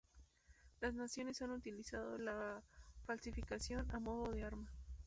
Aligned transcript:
Las 0.79 0.95
naciones 0.95 1.43
han 1.43 1.51
utilizado 1.51 2.17
la 2.17 2.63
falsificación 3.05 3.85
a 3.91 3.99
modo 3.99 4.31
de 4.31 4.43
arma. 4.43 4.67